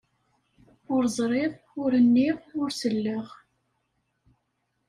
[0.93, 1.53] Ur ẓriɣ,
[1.83, 3.27] ur nniɣ, ur sellaɣ.